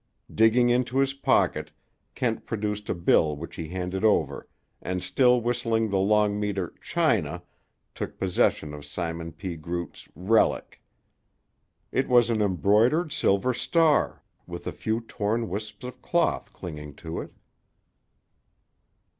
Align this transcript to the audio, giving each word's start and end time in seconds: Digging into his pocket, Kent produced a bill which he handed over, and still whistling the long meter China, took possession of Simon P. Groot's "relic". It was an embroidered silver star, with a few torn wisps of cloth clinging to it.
Digging 0.33 0.71
into 0.71 0.97
his 0.97 1.13
pocket, 1.13 1.71
Kent 2.15 2.47
produced 2.47 2.89
a 2.89 2.95
bill 2.95 3.35
which 3.37 3.55
he 3.55 3.67
handed 3.67 4.03
over, 4.03 4.47
and 4.81 5.03
still 5.03 5.39
whistling 5.41 5.87
the 5.91 5.99
long 5.99 6.39
meter 6.39 6.73
China, 6.81 7.43
took 7.93 8.17
possession 8.17 8.73
of 8.73 8.83
Simon 8.83 9.31
P. 9.31 9.55
Groot's 9.55 10.09
"relic". 10.15 10.81
It 11.91 12.07
was 12.09 12.31
an 12.31 12.41
embroidered 12.41 13.11
silver 13.11 13.53
star, 13.53 14.23
with 14.47 14.65
a 14.65 14.71
few 14.71 15.01
torn 15.01 15.49
wisps 15.49 15.83
of 15.85 16.01
cloth 16.01 16.51
clinging 16.51 16.95
to 16.95 17.19
it. 17.21 17.31